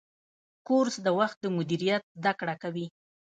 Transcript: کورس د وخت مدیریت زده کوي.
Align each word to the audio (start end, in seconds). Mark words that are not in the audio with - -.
کورس 0.67 0.95
د 1.05 1.07
وخت 1.19 1.39
مدیریت 1.57 2.03
زده 2.19 2.33
کوي. 2.61 2.85